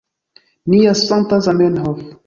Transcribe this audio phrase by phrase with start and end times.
[0.69, 1.99] Nia sankta Zamenhof